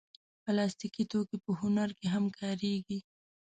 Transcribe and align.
پلاستيکي 0.43 1.03
توکي 1.11 1.37
په 1.45 1.51
هنر 1.59 1.89
کې 1.99 2.07
هم 2.13 2.25
کارېږي. 2.39 2.99